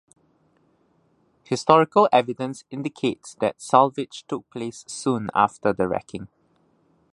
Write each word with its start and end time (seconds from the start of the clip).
Historical 1.43 2.09
evidence 2.11 2.63
indicates 2.71 3.35
that 3.35 3.61
salvage 3.61 4.25
took 4.27 4.49
place 4.49 4.83
soon 4.87 5.29
after 5.35 5.71
the 5.73 5.87
wrecking. 5.87 6.27